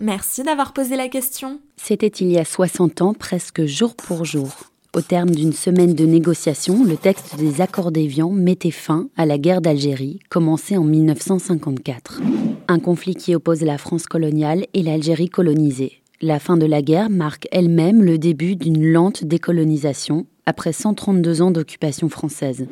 Merci 0.00 0.44
d'avoir 0.44 0.72
posé 0.72 0.94
la 0.94 1.08
question. 1.08 1.58
C'était 1.76 2.06
il 2.06 2.30
y 2.30 2.38
a 2.38 2.44
60 2.44 3.02
ans, 3.02 3.14
presque 3.14 3.64
jour 3.64 3.96
pour 3.96 4.24
jour. 4.24 4.48
Au 4.94 5.00
terme 5.00 5.30
d'une 5.30 5.52
semaine 5.52 5.94
de 5.94 6.06
négociations, 6.06 6.84
le 6.84 6.96
texte 6.96 7.34
des 7.34 7.60
accords 7.60 7.90
d'Évian 7.90 8.30
mettait 8.30 8.70
fin 8.70 9.08
à 9.16 9.26
la 9.26 9.38
guerre 9.38 9.60
d'Algérie, 9.60 10.20
commencée 10.30 10.76
en 10.76 10.84
1954. 10.84 12.20
Un 12.68 12.78
conflit 12.78 13.16
qui 13.16 13.34
oppose 13.34 13.62
la 13.62 13.76
France 13.76 14.06
coloniale 14.06 14.66
et 14.72 14.84
l'Algérie 14.84 15.30
colonisée. 15.30 16.00
La 16.20 16.38
fin 16.38 16.56
de 16.56 16.66
la 16.66 16.80
guerre 16.80 17.10
marque 17.10 17.48
elle-même 17.50 18.04
le 18.04 18.18
début 18.18 18.54
d'une 18.54 18.92
lente 18.92 19.24
décolonisation 19.24 20.26
après 20.46 20.72
132 20.72 21.42
ans 21.42 21.50
d'occupation 21.50 22.08
française. 22.08 22.68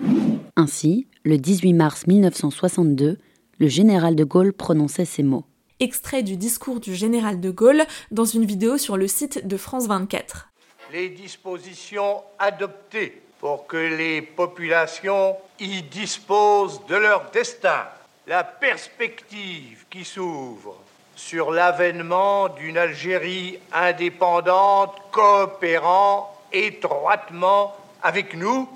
Ainsi, 0.55 1.09
le 1.25 1.39
18 1.39 1.73
mars 1.73 2.07
1962, 2.07 3.19
le 3.59 3.67
général 3.67 4.15
de 4.15 4.23
Gaulle 4.23 4.53
prononçait 4.53 5.05
ces 5.05 5.25
mots. 5.25 5.45
Extrait 5.79 6.23
du 6.23 6.39
discours 6.39 6.81
du 6.81 6.95
général 6.95 7.39
de 7.39 7.51
Gaulle 7.51 7.85
dans 8.11 8.25
une 8.25 8.47
vidéo 8.47 8.79
sur 8.79 8.97
le 8.97 9.07
site 9.07 9.47
de 9.47 9.59
France 9.59 9.87
24. 9.87 10.49
les 10.91 11.11
dispositions 11.11 12.23
adoptées 12.39 13.21
pour 13.41 13.67
que 13.67 13.77
les 13.77 14.23
populations 14.23 15.37
y 15.61 15.83
disposent 15.83 16.81
de 16.89 16.97
leur 16.97 17.31
destin, 17.31 17.85
la 18.27 18.43
perspective 18.43 19.85
qui 19.91 20.05
s'ouvre 20.07 20.77
sur 21.15 21.51
l'avènement 21.51 22.49
d'une 22.49 22.79
Algérie 22.79 23.59
indépendante 23.73 24.95
coopérant 25.13 26.35
étroitement 26.53 27.77
avec 28.03 28.35
nous, 28.35 28.67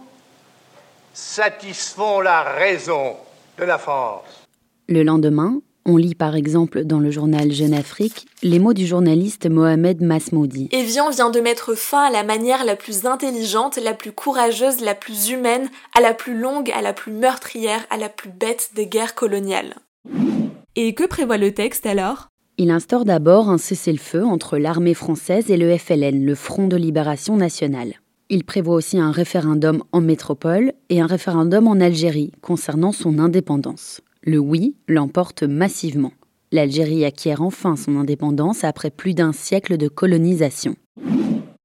satisfont 1.14 2.20
la 2.20 2.42
raison 2.42 3.16
de 3.56 3.64
la 3.64 3.78
France. 3.78 4.46
Le 4.88 5.02
lendemain, 5.02 5.60
on 5.86 5.96
lit 5.96 6.14
par 6.14 6.36
exemple 6.36 6.84
dans 6.84 6.98
le 6.98 7.10
journal 7.10 7.52
Jeune 7.52 7.74
Afrique 7.74 8.26
les 8.42 8.58
mots 8.58 8.74
du 8.74 8.86
journaliste 8.86 9.48
Mohamed 9.48 10.02
Masmoudi. 10.02 10.68
Evian 10.72 11.10
vient 11.10 11.30
de 11.30 11.40
mettre 11.40 11.74
fin 11.74 12.04
à 12.04 12.10
la 12.10 12.22
manière 12.22 12.64
la 12.64 12.76
plus 12.76 13.06
intelligente, 13.06 13.78
la 13.82 13.94
plus 13.94 14.12
courageuse, 14.12 14.80
la 14.80 14.94
plus 14.94 15.30
humaine, 15.30 15.68
à 15.96 16.00
la 16.00 16.14
plus 16.14 16.38
longue, 16.38 16.70
à 16.70 16.82
la 16.82 16.92
plus 16.92 17.12
meurtrière, 17.12 17.84
à 17.90 17.96
la 17.96 18.08
plus 18.08 18.30
bête 18.30 18.70
des 18.74 18.86
guerres 18.86 19.14
coloniales. 19.14 19.76
Et 20.76 20.94
que 20.94 21.06
prévoit 21.06 21.38
le 21.38 21.52
texte 21.52 21.86
alors? 21.86 22.28
Il 22.58 22.70
instaure 22.70 23.04
d'abord 23.04 23.48
un 23.48 23.58
cessez-le-feu 23.58 24.24
entre 24.24 24.58
l'armée 24.58 24.94
française 24.94 25.50
et 25.50 25.56
le 25.56 25.76
FLN, 25.76 26.24
le 26.24 26.34
Front 26.34 26.68
de 26.68 26.76
Libération 26.76 27.36
Nationale. 27.36 27.94
Il 28.28 28.44
prévoit 28.44 28.76
aussi 28.76 28.98
un 28.98 29.10
référendum 29.10 29.82
en 29.92 30.00
métropole 30.00 30.72
et 30.88 31.00
un 31.00 31.06
référendum 31.06 31.66
en 31.66 31.80
Algérie 31.80 32.32
concernant 32.42 32.92
son 32.92 33.18
indépendance. 33.18 34.02
Le 34.22 34.36
oui 34.36 34.76
l'emporte 34.86 35.44
massivement. 35.44 36.12
L'Algérie 36.52 37.06
acquiert 37.06 37.40
enfin 37.40 37.74
son 37.74 37.96
indépendance 37.96 38.64
après 38.64 38.91
plus 38.91 39.14
d'un 39.14 39.32
siècle 39.32 39.78
de 39.78 39.88
colonisation. 39.88 40.76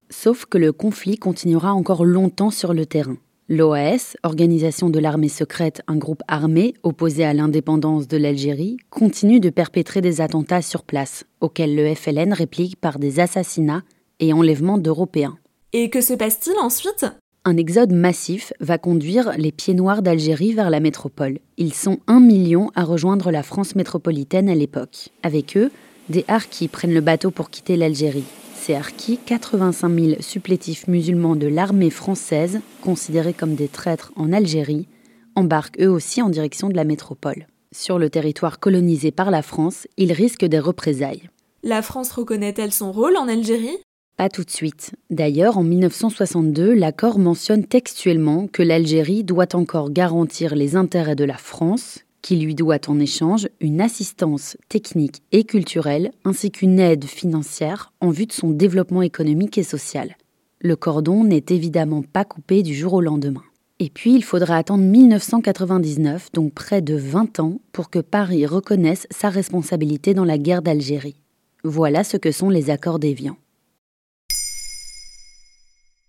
Sauf 0.09 0.45
que 0.45 0.57
le 0.57 0.71
conflit 0.71 1.17
continuera 1.17 1.73
encore 1.73 2.05
longtemps 2.05 2.51
sur 2.51 2.73
le 2.73 2.85
terrain. 2.85 3.17
L'OAS, 3.49 4.15
organisation 4.23 4.89
de 4.89 4.99
l'armée 4.99 5.27
secrète, 5.27 5.81
un 5.87 5.97
groupe 5.97 6.23
armé 6.29 6.73
opposé 6.83 7.25
à 7.25 7.33
l'indépendance 7.33 8.07
de 8.07 8.15
l'Algérie, 8.15 8.77
continue 8.89 9.41
de 9.41 9.49
perpétrer 9.49 9.99
des 9.99 10.21
attentats 10.21 10.61
sur 10.61 10.83
place, 10.83 11.25
auxquels 11.41 11.75
le 11.75 11.93
FLN 11.93 12.31
réplique 12.31 12.79
par 12.79 12.99
des 12.99 13.19
assassinats 13.19 13.83
et 14.21 14.31
enlèvements 14.31 14.77
d'Européens. 14.77 15.37
Et 15.73 15.89
que 15.89 15.99
se 15.99 16.13
passe-t-il 16.13 16.57
ensuite? 16.59 17.05
Un 17.47 17.57
exode 17.57 17.93
massif 17.93 18.53
va 18.59 18.79
conduire 18.79 19.33
les 19.37 19.51
pieds 19.51 19.75
noirs 19.75 20.01
d'Algérie 20.01 20.53
vers 20.53 20.71
la 20.71 20.79
métropole. 20.79 21.37
Ils 21.57 21.75
sont 21.75 21.99
un 22.07 22.19
million 22.19 22.71
à 22.73 22.83
rejoindre 22.83 23.29
la 23.29 23.43
France 23.43 23.75
métropolitaine 23.75 24.49
à 24.49 24.55
l'époque. 24.55 25.09
Avec 25.21 25.55
eux, 25.55 25.69
des 26.09 26.25
harkis 26.27 26.67
prennent 26.67 26.95
le 26.95 27.01
bateau 27.01 27.29
pour 27.29 27.51
quitter 27.51 27.77
l'Algérie. 27.77 28.23
Ces 28.55 28.73
harkis, 28.73 29.19
85 29.23 29.99
000 29.99 30.21
supplétifs 30.21 30.87
musulmans 30.87 31.35
de 31.35 31.45
l'armée 31.45 31.91
française, 31.91 32.61
considérés 32.81 33.33
comme 33.33 33.53
des 33.53 33.67
traîtres 33.67 34.11
en 34.15 34.33
Algérie, 34.33 34.87
embarquent 35.35 35.79
eux 35.81 35.91
aussi 35.91 36.23
en 36.23 36.29
direction 36.29 36.69
de 36.69 36.75
la 36.75 36.83
métropole. 36.83 37.45
Sur 37.71 37.99
le 37.99 38.09
territoire 38.09 38.59
colonisé 38.59 39.11
par 39.11 39.29
la 39.29 39.43
France, 39.43 39.87
ils 39.97 40.13
risquent 40.13 40.45
des 40.45 40.57
représailles. 40.57 41.29
La 41.61 41.83
France 41.83 42.11
reconnaît-elle 42.11 42.71
son 42.71 42.91
rôle 42.91 43.17
en 43.17 43.27
Algérie? 43.27 43.77
Pas 44.17 44.29
tout 44.29 44.45
de 44.45 44.49
suite. 44.49 44.93
D'ailleurs, 45.09 45.57
en 45.57 45.63
1962, 45.63 46.73
l'accord 46.73 47.19
mentionne 47.19 47.65
textuellement 47.65 48.47
que 48.47 48.63
l'Algérie 48.63 49.25
doit 49.25 49.57
encore 49.57 49.91
garantir 49.91 50.55
les 50.55 50.77
intérêts 50.77 51.17
de 51.17 51.25
la 51.25 51.37
France, 51.37 51.99
qui 52.21 52.37
lui 52.37 52.55
doit 52.55 52.79
en 52.87 52.97
échange 52.97 53.49
une 53.59 53.81
assistance 53.81 54.55
technique 54.69 55.21
et 55.33 55.43
culturelle 55.43 56.11
ainsi 56.23 56.49
qu'une 56.49 56.79
aide 56.79 57.03
financière 57.03 57.91
en 57.99 58.09
vue 58.09 58.25
de 58.25 58.31
son 58.31 58.51
développement 58.51 59.01
économique 59.01 59.57
et 59.57 59.63
social. 59.63 60.15
Le 60.61 60.77
cordon 60.77 61.25
n'est 61.25 61.45
évidemment 61.49 62.01
pas 62.01 62.23
coupé 62.23 62.63
du 62.63 62.73
jour 62.73 62.93
au 62.93 63.01
lendemain. 63.01 63.43
Et 63.79 63.89
puis, 63.89 64.15
il 64.15 64.23
faudra 64.23 64.55
attendre 64.55 64.85
1999, 64.85 66.31
donc 66.31 66.53
près 66.53 66.81
de 66.81 66.95
20 66.95 67.41
ans, 67.41 67.59
pour 67.73 67.89
que 67.89 67.99
Paris 67.99 68.45
reconnaisse 68.45 69.07
sa 69.11 69.27
responsabilité 69.27 70.13
dans 70.13 70.23
la 70.23 70.37
guerre 70.37 70.61
d'Algérie. 70.61 71.17
Voilà 71.65 72.05
ce 72.05 72.15
que 72.15 72.31
sont 72.31 72.49
les 72.49 72.69
accords 72.69 72.99
d'Évian. 72.99 73.35